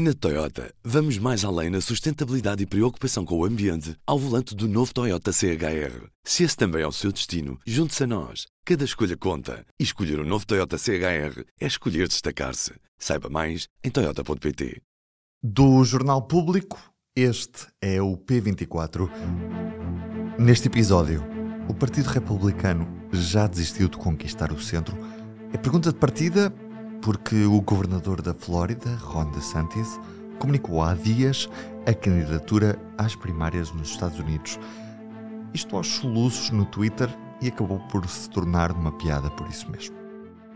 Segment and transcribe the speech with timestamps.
[0.00, 4.68] Na Toyota, vamos mais além na sustentabilidade e preocupação com o ambiente ao volante do
[4.68, 6.06] novo Toyota CHR.
[6.22, 8.46] Se esse também é o seu destino, junte-se a nós.
[8.64, 9.66] Cada escolha conta.
[9.76, 12.74] E escolher o um novo Toyota CHR é escolher destacar-se.
[12.96, 14.80] Saiba mais em Toyota.pt.
[15.42, 16.78] Do Jornal Público,
[17.16, 19.10] este é o P24.
[20.38, 21.24] Neste episódio,
[21.68, 24.96] o Partido Republicano já desistiu de conquistar o centro?
[25.52, 26.54] É pergunta de partida
[27.02, 29.98] porque o governador da Flórida, Ron DeSantis,
[30.38, 31.48] comunicou há dias
[31.86, 34.58] a candidatura às primárias nos Estados Unidos.
[35.54, 37.08] Isto aos soluços no Twitter
[37.40, 39.96] e acabou por se tornar uma piada por isso mesmo.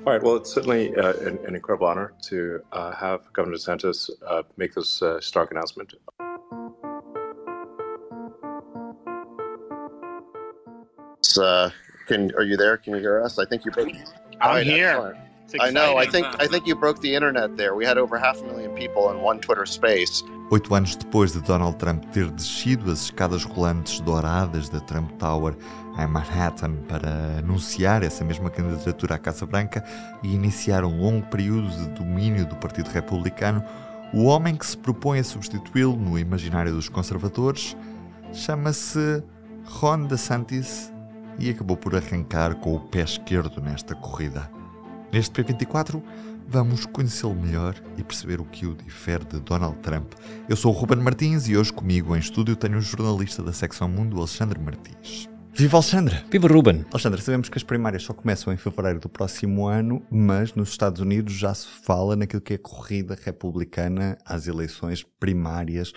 [0.05, 0.23] All right.
[0.23, 4.74] Well, it's certainly uh, an, an, incredible honor to uh, have Governor DeSantis uh, make
[4.74, 5.95] this uh, stark announcement.
[11.38, 11.70] Uh,
[12.09, 12.77] can are you there?
[12.78, 13.38] Can you hear us?
[13.38, 13.74] I think you're.
[14.41, 15.16] I'm right, here.
[15.61, 15.98] I know.
[15.98, 17.74] I think I think you broke the internet there.
[17.74, 20.25] We had over half a million people in one Twitter space.
[20.51, 25.55] Oito anos depois de Donald Trump ter descido as escadas rolantes douradas da Trump Tower
[25.98, 29.84] em Manhattan para anunciar essa mesma candidatura à Casa Branca
[30.22, 33.64] e iniciar um longo período de domínio do Partido Republicano,
[34.12, 37.77] o homem que se propõe a substituí-lo no imaginário dos conservadores
[38.33, 39.22] chama-se
[39.64, 40.92] Ron DeSantis
[41.39, 44.61] e acabou por arrancar com o pé esquerdo nesta corrida.
[45.12, 46.02] Neste P24,
[46.48, 50.14] vamos conhecê-lo melhor e perceber o que o difere de Donald Trump.
[50.48, 53.86] Eu sou o Ruben Martins e hoje comigo em estúdio tenho o jornalista da secção
[53.86, 55.28] Mundo, Alexandre Martins.
[55.52, 56.24] Viva Alexandre!
[56.30, 56.86] Viva Ruben!
[56.91, 61.02] Alexandre, sabemos que as primárias só começam em fevereiro do próximo ano, mas nos Estados
[61.02, 65.92] Unidos já se fala naquilo que é corrida republicana às eleições primárias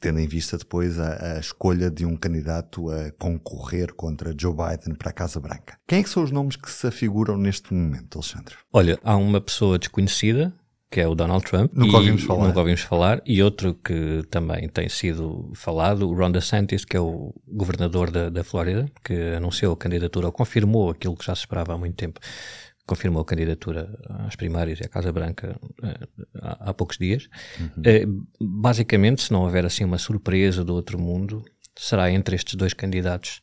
[0.00, 4.94] tendo em vista depois a, a, escolha de um candidato a concorrer contra Joe Biden
[4.94, 5.78] para a Casa Branca.
[5.86, 8.54] Quem é que são os nomes que se afiguram neste momento, Alexandre?
[8.72, 10.52] Olha, há uma pessoa desconhecida,
[10.90, 11.72] que é o Donald Trump.
[11.74, 12.46] Nunca ouvimos falar.
[12.46, 13.22] Nunca ouvimos falar.
[13.26, 18.30] E outro que também tem sido falado, o Ron DeSantis, que é o governador da,
[18.30, 21.96] da Flórida, que anunciou a candidatura, ou confirmou aquilo que já se esperava há muito
[21.96, 22.20] tempo,
[22.86, 27.28] confirmou a candidatura às primárias e à Casa Branca uh, há, há, poucos dias.
[27.58, 27.82] Uhum.
[27.82, 28.26] Uh,
[28.60, 31.44] basicamente, se não houver assim uma surpresa do outro mundo,
[31.76, 33.42] será entre estes dois candidatos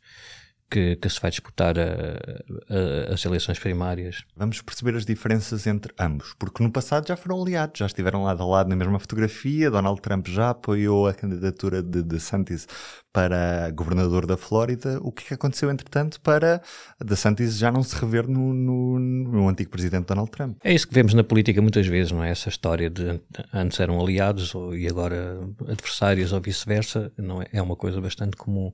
[0.69, 4.23] que, que se vai disputar a, a, as eleições primárias.
[4.35, 8.41] Vamos perceber as diferenças entre ambos, porque no passado já foram aliados, já estiveram lado
[8.41, 9.69] a lado na mesma fotografia.
[9.69, 12.67] Donald Trump já apoiou a candidatura de DeSantis
[13.13, 14.99] para governador da Flórida.
[15.01, 16.59] O que, é que aconteceu, entretanto, para
[16.99, 20.57] DeSantis já não se rever no, no, no, antigo presidente Donald Trump?
[20.63, 22.31] É isso que vemos na política muitas vezes, não é?
[22.31, 23.21] Essa história de
[23.53, 27.45] antes eram aliados ou, e agora adversários ou vice-versa, não é?
[27.53, 28.73] É uma coisa bastante comum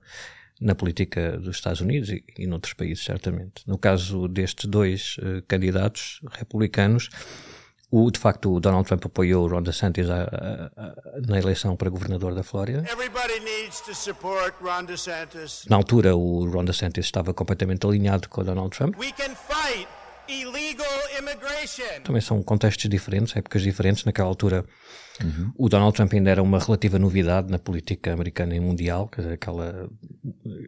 [0.60, 3.64] na política dos Estados Unidos e, e noutros países, certamente.
[3.66, 7.10] No caso destes dois uh, candidatos republicanos,
[7.92, 10.94] o, de facto, o Donald Trump apoiou Ron DeSantis a, a, a,
[11.28, 12.84] na eleição para governador da Flórida.
[15.68, 18.96] Na altura, o Ron DeSantis estava completamente alinhado com o Donald Trump.
[22.02, 24.06] Também são contextos diferentes, épocas diferentes.
[24.06, 24.66] Naquela altura,
[25.22, 25.52] uhum.
[25.58, 29.34] o Donald Trump ainda era uma relativa novidade na política americana e mundial, quer dizer,
[29.34, 29.90] aquela,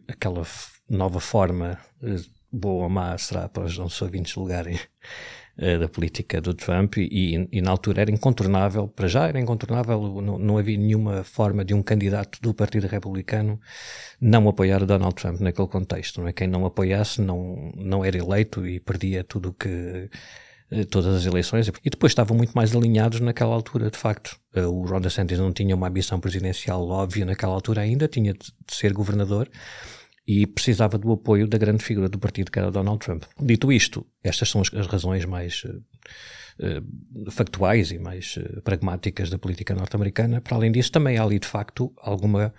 [0.08, 0.44] aquela
[0.90, 2.22] nova forma, eh,
[2.52, 4.80] boa ou má, será para os nossos ouvintes lugarem
[5.58, 10.22] eh, da política do Trump e, e, na altura era incontornável, para já era incontornável,
[10.22, 13.60] não, não, havia nenhuma forma de um candidato do Partido Republicano
[14.20, 16.34] não apoiar Donald Trump naquele contexto, não é?
[16.34, 20.10] Quem não apoiasse não, não era eleito e perdia tudo que
[20.72, 24.40] eh, todas as eleições e depois estavam muito mais alinhados naquela altura, de facto.
[24.56, 28.54] Eh, o Ron DeSantis não tinha uma ambição presidencial óbvia naquela altura ainda, tinha de
[28.70, 29.50] ser governador
[30.28, 33.24] e precisava do apoio da grande figura do partido que era Donald Trump.
[33.40, 35.84] Dito isto, estas são as, as razões mais uh,
[36.60, 40.40] uh, factuais e mais uh, pragmáticas da política norte-americana.
[40.40, 42.54] Para além disso, também há ali de facto alguma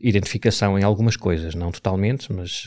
[0.00, 2.64] identificação em algumas coisas, não totalmente, mas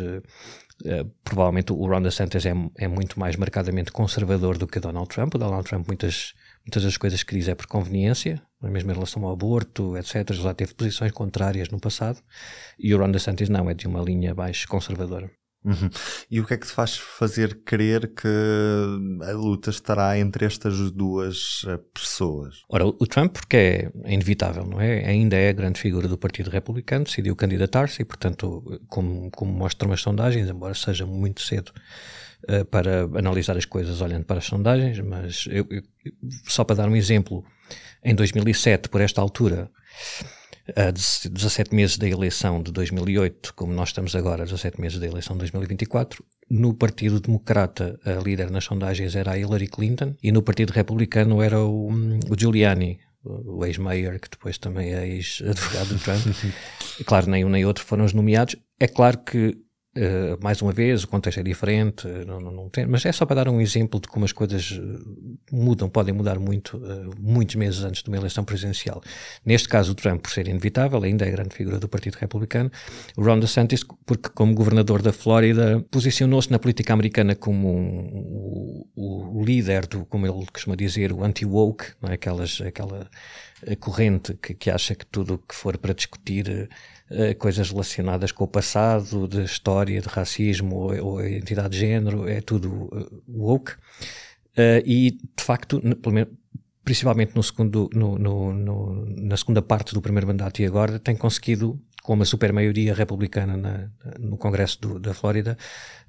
[1.24, 5.36] provavelmente o Ron DeSantis é, é muito mais marcadamente conservador do que Donald Trump.
[5.36, 6.34] O Donald Trump muitas
[6.66, 10.34] muitas das coisas que diz é por conveniência, mesmo em relação ao aborto, etc.
[10.34, 12.22] Já teve posições contrárias no passado.
[12.78, 15.32] E o Ron DeSantis não, é de uma linha mais conservadora.
[15.64, 15.90] Uhum.
[16.30, 18.28] E o que é que te faz fazer crer que
[19.24, 22.64] a luta estará entre estas duas eh, pessoas?
[22.68, 25.06] Ora, o Trump, porque é, é inevitável, não é?
[25.06, 29.92] Ainda é a grande figura do Partido Republicano, decidiu candidatar-se e, portanto, como, como mostram
[29.92, 31.72] as sondagens, embora seja muito cedo
[32.50, 35.84] uh, para analisar as coisas olhando para as sondagens, mas eu, eu,
[36.48, 37.46] só para dar um exemplo,
[38.04, 39.70] em 2007, por esta altura,
[40.76, 45.36] a 17 meses da eleição de 2008, como nós estamos agora, 17 meses da eleição
[45.36, 50.42] de 2024, no Partido Democrata a líder nas sondagens era a Hillary Clinton e no
[50.42, 51.90] Partido Republicano era o,
[52.30, 56.22] o Giuliani, o ex-mayor, que depois também é ex-advogado do Trump.
[57.06, 58.56] claro, nem um nem outro foram os nomeados.
[58.80, 59.58] É claro que
[59.94, 63.12] Uh, mais uma vez, o contexto é diferente, uh, não, não, não, tem, mas é
[63.12, 66.82] só para dar um exemplo de como as coisas uh, mudam, podem mudar muito,
[67.20, 69.02] muitos meses antes de uma eleição presidencial.
[69.46, 72.72] Neste caso, o Trump, por ser inevitável, ainda é a grande figura do Partido Republicano.
[73.18, 78.51] O Ron DeSantis, porque como governador da Flórida, posicionou-se na política americana como um,
[79.44, 82.14] líder do, como ele costuma dizer, o anti-woke, é?
[82.14, 83.10] Aquelas, aquela
[83.80, 86.70] corrente que, que acha que tudo que for para discutir
[87.14, 92.26] eh, coisas relacionadas com o passado, de história, de racismo ou, ou identidade de género,
[92.26, 93.74] é tudo uh, woke.
[94.58, 95.82] Uh, e, de facto,
[96.86, 101.14] principalmente no segundo, no, no, no, na segunda parte do primeiro mandato e agora, tem
[101.14, 105.58] conseguido, com uma super maioria republicana na, no Congresso do, da Flórida,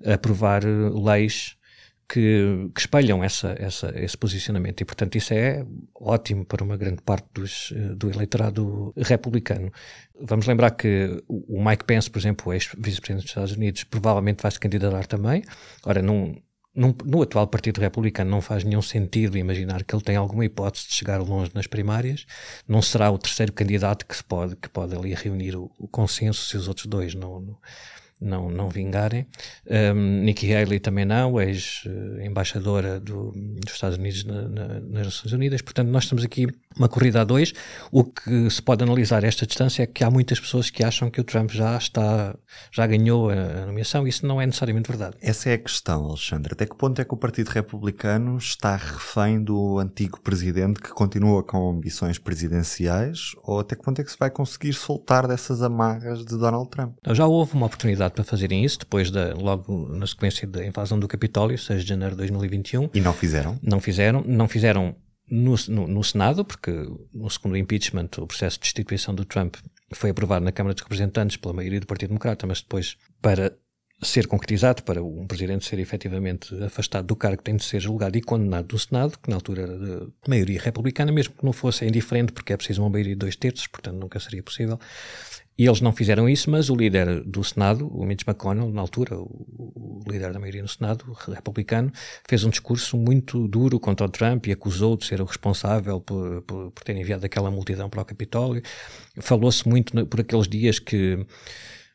[0.06, 1.56] aprovar leis
[2.12, 4.82] que, que espelham essa, essa, esse posicionamento.
[4.82, 5.64] E, portanto, isso é
[5.94, 9.72] ótimo para uma grande parte dos, eh, do eleitorado republicano.
[10.20, 14.60] Vamos lembrar que o Mike Pence, por exemplo, ex-vice-presidente dos Estados Unidos, provavelmente vai se
[14.60, 15.42] candidatar também.
[15.86, 16.36] Ora, num,
[16.74, 20.88] num, no atual Partido Republicano não faz nenhum sentido imaginar que ele tem alguma hipótese
[20.88, 22.26] de chegar longe nas primárias.
[22.68, 26.46] Não será o terceiro candidato que se pode, que pode ali reunir o, o consenso
[26.46, 27.58] se os outros dois não, não
[28.22, 29.26] não, não vingarem.
[29.68, 35.62] Um, Nikki Haley também não, ex-embaixadora do, dos Estados Unidos na, na, nas Nações Unidas.
[35.62, 36.46] Portanto, nós estamos aqui
[36.76, 37.52] uma corrida a dois.
[37.90, 41.20] O que se pode analisar esta distância é que há muitas pessoas que acham que
[41.20, 42.34] o Trump já está,
[42.70, 44.06] já ganhou a nomeação.
[44.06, 45.16] Isso não é necessariamente verdade.
[45.20, 46.52] Essa é a questão, Alexandre.
[46.52, 51.42] Até que ponto é que o Partido Republicano está refém do antigo presidente que continua
[51.42, 53.32] com ambições presidenciais?
[53.42, 56.96] Ou até que ponto é que se vai conseguir soltar dessas amarras de Donald Trump?
[57.10, 61.08] Já houve uma oportunidade para fazerem isso, depois da, logo na sequência da invasão do
[61.08, 62.90] Capitólio, 6 de janeiro de 2021.
[62.94, 63.58] E não fizeram?
[63.62, 64.24] Não fizeram.
[64.26, 64.96] Não fizeram
[65.30, 66.70] no, no, no, Senado, porque
[67.14, 69.56] no segundo impeachment, o processo de destituição do Trump
[69.94, 73.56] foi aprovado na Câmara dos Representantes pela maioria do Partido Democrata, mas depois, para
[74.02, 78.20] ser concretizado, para um presidente ser efetivamente afastado do cargo, tem de ser julgado e
[78.20, 82.32] condenado do Senado, que na altura era de maioria republicana, mesmo que não fosse indiferente,
[82.32, 84.78] porque é preciso uma maioria de dois terços, portanto nunca seria possível.
[85.58, 89.16] E eles não fizeram isso, mas o líder do Senado, o Mitch McConnell, na altura,
[89.16, 91.92] o, líder da maioria no Senado, republicano,
[92.28, 96.42] fez um discurso muito duro contra o Trump e acusou de ser o responsável por,
[96.42, 98.62] por, por ter enviado aquela multidão para o Capitólio.
[99.20, 101.24] Falou-se muito por aqueles dias que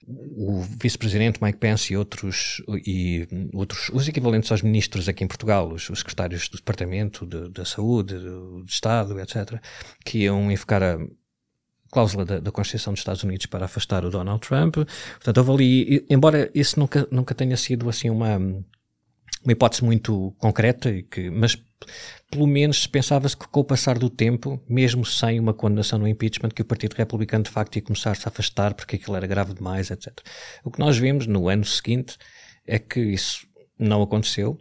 [0.08, 5.70] o vice-presidente Mike Pence e outros, e outros, os equivalentes aos ministros aqui em Portugal,
[5.70, 9.60] os, os secretários do Departamento da de, de Saúde, do, Estado, etc.,
[10.06, 10.98] que iam enfocar a
[11.92, 14.76] cláusula da, da, Constituição dos Estados Unidos para afastar o Donald Trump.
[14.76, 20.90] Portanto, houve ali, embora isso nunca, nunca tenha sido assim uma, uma hipótese muito concreta,
[20.90, 21.58] e que, mas
[22.30, 26.50] pelo menos pensava-se que com o passar do tempo, mesmo sem uma condenação no impeachment,
[26.50, 29.90] que o Partido Republicano de facto ia começar-se a afastar porque aquilo era grave demais,
[29.92, 30.20] etc.
[30.64, 32.18] O que nós vimos no ano seguinte
[32.66, 33.48] é que isso
[33.80, 34.58] não aconteceu.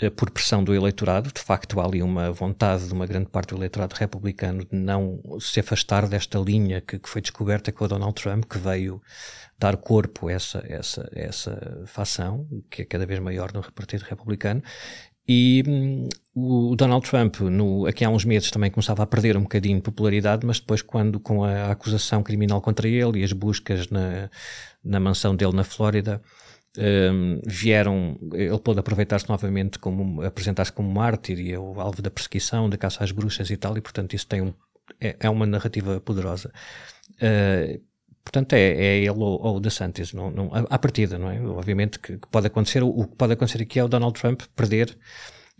[0.00, 3.50] Eh, por pressão do eleitorado, de facto há ali uma vontade de uma grande parte
[3.50, 7.88] do eleitorado republicano de não se afastar desta linha que, que foi descoberta com o
[7.88, 9.02] Donald Trump, que veio
[9.58, 14.62] dar corpo a essa, essa, essa facção, que é cada vez maior no Partido Republicano,
[15.28, 19.42] e hum, o Donald Trump, no, aqui há uns meses, também começava a perder um
[19.42, 23.88] bocadinho de popularidade, mas depois, quando com a acusação criminal contra ele e as buscas
[23.90, 24.30] na,
[24.82, 26.22] na mansão dele na Flórida,
[26.78, 32.10] um, vieram, ele pôde aproveitar-se novamente como, apresentar-se como mártir e é o alvo da
[32.10, 34.52] perseguição, da caça às bruxas e tal, e portanto isso tem um,
[35.00, 36.52] é, é uma narrativa poderosa.
[37.14, 37.80] Uh,
[38.22, 41.40] portanto é, é ele ou, ou DeSantis, não, não, à partida, não é?
[41.40, 44.96] Obviamente que, que, pode acontecer, o que pode acontecer aqui é o Donald Trump perder,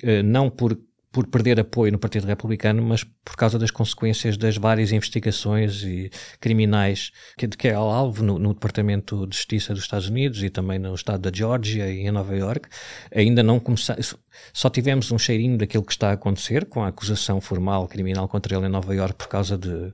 [0.05, 0.79] uh, não por
[1.13, 6.11] por perder apoio no Partido Republicano, mas por causa das consequências das várias investigações e
[6.41, 10.79] criminais que, que é alvo no, no, Departamento de Justiça dos Estados Unidos e também
[10.79, 12.69] no estado da Geórgia e em Nova York.
[13.15, 14.15] Ainda não começamos,
[14.53, 18.57] só tivemos um cheirinho daquilo que está a acontecer com a acusação formal criminal contra
[18.57, 19.93] ele em Nova York por causa de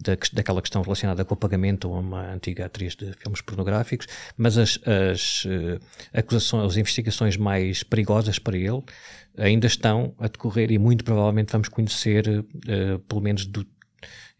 [0.00, 4.56] da, daquela questão relacionada com o pagamento a uma antiga atriz de filmes pornográficos, mas
[4.56, 5.80] as, as uh,
[6.12, 8.82] acusações, as investigações mais perigosas para ele
[9.36, 13.66] ainda estão a decorrer e muito provavelmente vamos conhecer, uh, pelo menos do,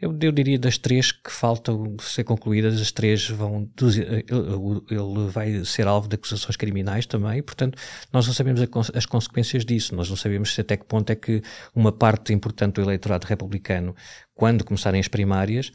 [0.01, 3.69] eu, eu, diria das três que faltam ser concluídas, as três vão.
[3.81, 7.79] Ele vai ser alvo de acusações criminais também, portanto,
[8.13, 8.61] nós não sabemos
[8.95, 9.95] as consequências disso.
[9.95, 11.43] Nós não sabemos até que ponto é que
[11.75, 13.95] uma parte importante do eleitorado republicano,
[14.35, 15.71] quando começarem as primárias,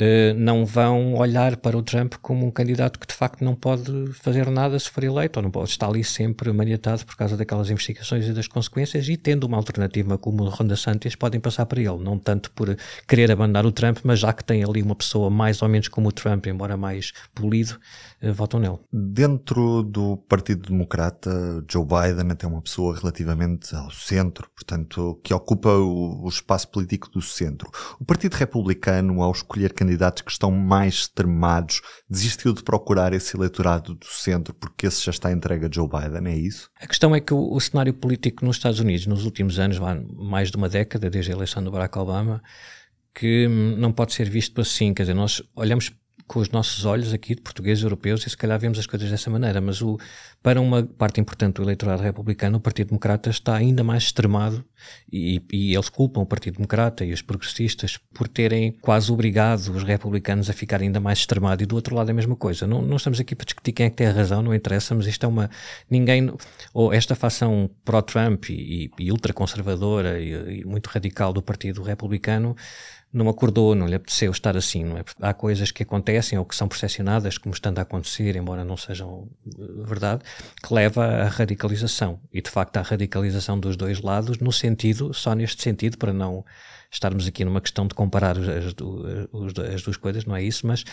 [0.00, 4.12] Uh, não vão olhar para o Trump como um candidato que de facto não pode
[4.14, 7.68] fazer nada se for eleito, ou não pode estar ali sempre maniatado por causa daquelas
[7.68, 11.80] investigações e das consequências, e tendo uma alternativa como o Ronda Santos, podem passar para
[11.80, 12.74] ele, não tanto por
[13.06, 16.08] querer abandonar o Trump, mas já que tem ali uma pessoa mais ou menos como
[16.08, 17.78] o Trump, embora mais polido,
[18.22, 18.78] uh, votam nele.
[18.90, 25.68] Dentro do Partido Democrata, Joe Biden é uma pessoa relativamente ao centro, portanto, que ocupa
[25.68, 27.70] o, o espaço político do centro.
[27.98, 33.36] O Partido Republicano, ao escolher candidatos candidatos que estão mais extremados, desistiu de procurar esse
[33.36, 36.70] eleitorado do centro porque esse já está entregue a Joe Biden, é isso?
[36.80, 39.78] A questão é que o, o cenário político nos Estados Unidos, nos últimos anos,
[40.16, 42.42] mais de uma década, desde a eleição do Barack Obama,
[43.14, 44.94] que não pode ser visto assim.
[44.94, 45.92] Quer dizer, nós olhamos
[46.26, 49.28] com os nossos olhos aqui de portugueses europeus e se calhar vemos as coisas dessa
[49.28, 49.98] maneira, mas o,
[50.40, 54.64] para uma parte importante do eleitorado republicano, o Partido Democrata está ainda mais extremado
[55.12, 59.82] e, e eles culpam o Partido Democrata e os progressistas por terem quase obrigado os
[59.82, 62.66] republicanos a ficar ainda mais extremados e do outro lado é a mesma coisa.
[62.66, 65.06] Não, não estamos aqui para discutir quem é que tem a razão, não interessa, mas
[65.06, 65.50] isto é uma...
[65.88, 66.32] ninguém...
[66.72, 72.56] ou esta facção pró-Trump e, e, e ultraconservadora e, e muito radical do Partido Republicano
[73.12, 75.04] não acordou, não lhe apeteceu estar assim, não é?
[75.20, 79.28] Há coisas que acontecem ou que são percepcionadas como estando a acontecer, embora não sejam
[79.46, 80.22] eh, verdade,
[80.62, 82.20] que leva à radicalização.
[82.32, 84.69] E de facto à radicalização dos dois lados, no sentido,
[85.12, 86.44] só neste sentido, para não
[86.90, 90.84] estarmos aqui numa questão de comparar as, as, as duas coisas, não é isso, mas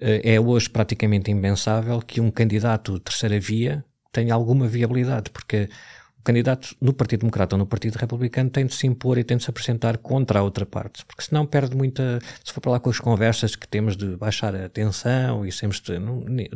[0.00, 5.68] eh, é hoje praticamente impensável que um candidato de terceira via tenha alguma viabilidade, porque
[6.24, 9.44] candidato no Partido Democrata ou no Partido Republicano tem de se impor e tem de
[9.44, 12.18] se apresentar contra a outra parte, porque senão perde muita.
[12.42, 15.78] Se for para lá com as conversas que temos de baixar a tensão e sempre.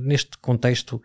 [0.01, 1.03] Neste contexto,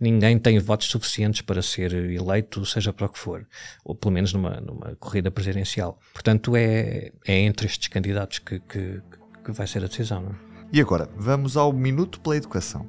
[0.00, 3.46] ninguém tem votos suficientes para ser eleito, seja para o que for,
[3.84, 5.98] ou pelo menos numa, numa corrida presidencial.
[6.12, 9.00] Portanto, é, é entre estes candidatos que, que,
[9.44, 10.22] que vai ser a decisão.
[10.22, 10.34] Não é?
[10.72, 12.86] E agora, vamos ao Minuto pela Educação.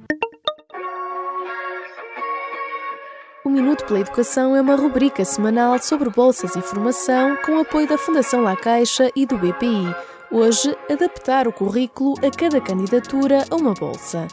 [3.44, 7.96] O Minuto pela Educação é uma rubrica semanal sobre bolsas e formação com apoio da
[7.96, 9.94] Fundação La Caixa e do BPI.
[10.32, 14.26] Hoje, adaptar o currículo a cada candidatura a uma bolsa.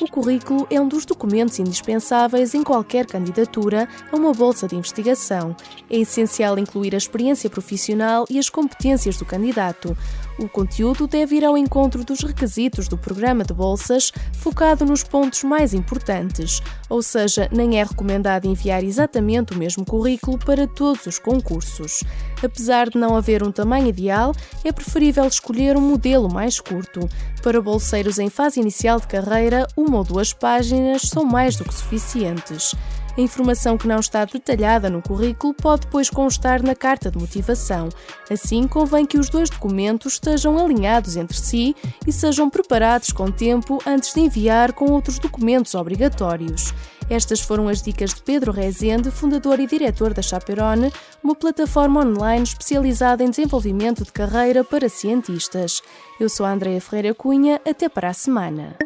[0.00, 5.56] O currículo é um dos documentos indispensáveis em qualquer candidatura a uma bolsa de investigação.
[5.90, 9.96] É essencial incluir a experiência profissional e as competências do candidato.
[10.38, 15.42] O conteúdo deve ir ao encontro dos requisitos do programa de bolsas, focado nos pontos
[15.42, 21.18] mais importantes, ou seja, nem é recomendado enviar exatamente o mesmo currículo para todos os
[21.18, 22.04] concursos.
[22.40, 24.32] Apesar de não haver um tamanho ideal,
[24.64, 27.00] é preferível escolher um modelo mais curto.
[27.42, 31.74] Para bolseiros em fase inicial de carreira, uma ou duas páginas são mais do que
[31.74, 32.76] suficientes.
[33.18, 37.88] A informação que não está detalhada no currículo pode depois constar na carta de motivação.
[38.30, 41.74] Assim, convém que os dois documentos estejam alinhados entre si
[42.06, 46.72] e sejam preparados com tempo antes de enviar com outros documentos obrigatórios.
[47.10, 52.44] Estas foram as dicas de Pedro Rezende, fundador e diretor da Chaperone, uma plataforma online
[52.44, 55.82] especializada em desenvolvimento de carreira para cientistas.
[56.20, 58.76] Eu sou a Andrea Ferreira Cunha, até para a semana.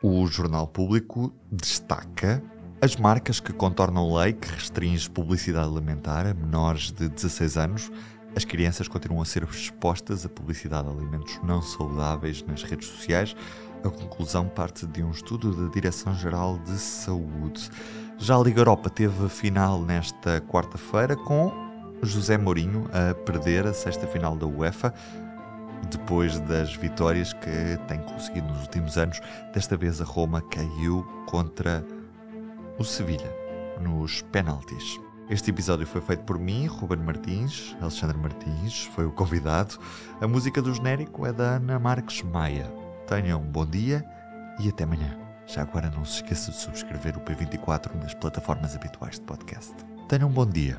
[0.00, 2.40] O Jornal Público destaca
[2.80, 7.90] as marcas que contornam lei que restringe publicidade alimentar a menores de 16 anos.
[8.36, 13.34] As crianças continuam a ser expostas a publicidade de alimentos não saudáveis nas redes sociais.
[13.82, 17.68] A conclusão parte de um estudo da Direção-Geral de Saúde.
[18.18, 21.52] Já a Liga Europa teve a final nesta quarta-feira com
[22.04, 24.94] José Mourinho a perder a sexta final da UEFA
[25.90, 29.20] depois das vitórias que tem conseguido nos últimos anos.
[29.52, 31.84] Desta vez a Roma caiu contra
[32.78, 33.32] o Sevilha
[33.80, 34.98] nos penaltis.
[35.30, 39.78] Este episódio foi feito por mim, Ruben Martins, Alexandre Martins foi o convidado.
[40.20, 42.66] A música do genérico é da Ana Marques Maia.
[43.06, 44.04] Tenham um bom dia
[44.58, 45.18] e até amanhã.
[45.46, 49.74] Já agora não se esqueça de subscrever o P24 nas plataformas habituais de podcast.
[50.08, 50.78] Tenham um bom dia.